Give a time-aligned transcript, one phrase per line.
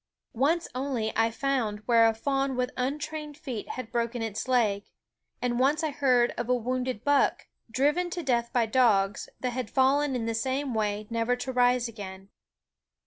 [0.33, 4.85] Once only I found where a fawn, with untrained feet, had broken its leg;
[5.43, 9.69] and once I heard of a wounded buck, driven to death by dogs, that had
[9.69, 12.29] fallen in the same way, never to rise again.